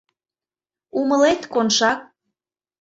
—Умылет, 0.99 1.41
Коншак... 1.53 1.99